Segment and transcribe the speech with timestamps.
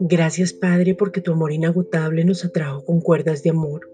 [0.00, 3.90] Gracias Padre porque tu amor inagotable nos atrajo con cuerdas de amor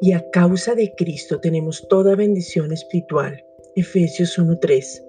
[0.00, 3.44] y a causa de Cristo tenemos toda bendición espiritual.
[3.76, 5.02] Efesios 1:3.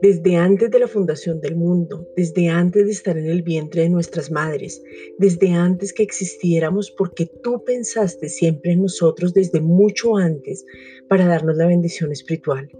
[0.00, 3.90] Desde antes de la fundación del mundo, desde antes de estar en el vientre de
[3.90, 4.82] nuestras madres,
[5.18, 10.64] desde antes que existiéramos porque tú pensaste siempre en nosotros desde mucho antes
[11.08, 12.70] para darnos la bendición espiritual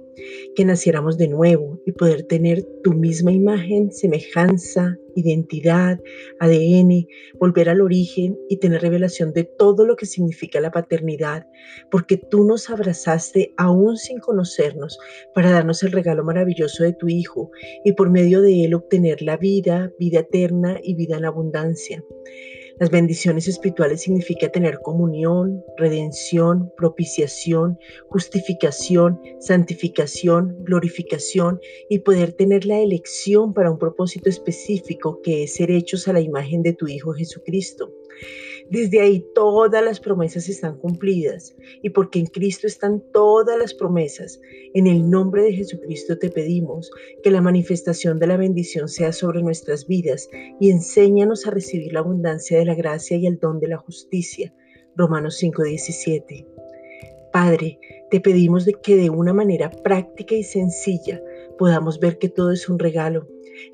[0.54, 6.00] que naciéramos de nuevo y poder tener tu misma imagen, semejanza, identidad,
[6.40, 7.06] ADN,
[7.38, 11.46] volver al origen y tener revelación de todo lo que significa la paternidad,
[11.90, 14.98] porque tú nos abrazaste aún sin conocernos
[15.34, 17.50] para darnos el regalo maravilloso de tu Hijo
[17.84, 22.02] y por medio de él obtener la vida, vida eterna y vida en abundancia.
[22.82, 27.78] Las bendiciones espirituales significa tener comunión, redención, propiciación,
[28.08, 35.70] justificación, santificación, glorificación y poder tener la elección para un propósito específico que es ser
[35.70, 37.92] hechos a la imagen de tu Hijo Jesucristo.
[38.72, 44.40] Desde ahí todas las promesas están cumplidas y porque en Cristo están todas las promesas,
[44.72, 46.90] en el nombre de Jesucristo te pedimos
[47.22, 50.26] que la manifestación de la bendición sea sobre nuestras vidas
[50.58, 54.54] y enséñanos a recibir la abundancia de la gracia y el don de la justicia.
[54.96, 56.46] Romanos 5:17.
[57.30, 57.78] Padre,
[58.10, 61.20] te pedimos de que de una manera práctica y sencilla
[61.58, 63.26] podamos ver que todo es un regalo,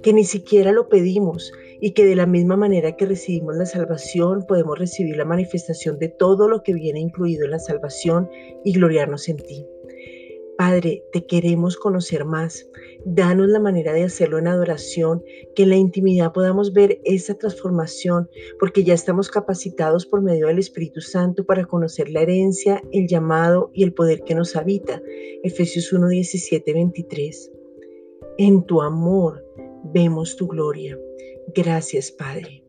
[0.03, 4.45] que ni siquiera lo pedimos y que de la misma manera que recibimos la salvación
[4.47, 8.29] podemos recibir la manifestación de todo lo que viene incluido en la salvación
[8.65, 9.67] y gloriarnos en ti.
[10.59, 12.69] Padre, te queremos conocer más.
[13.05, 15.23] Danos la manera de hacerlo en adoración,
[15.55, 20.59] que en la intimidad podamos ver esa transformación, porque ya estamos capacitados por medio del
[20.59, 25.01] Espíritu Santo para conocer la herencia, el llamado y el poder que nos habita.
[25.45, 27.53] Efesios 1, 17, 23.
[28.41, 29.45] En tu amor
[29.93, 30.97] vemos tu gloria.
[31.57, 32.63] Gracias, Padre.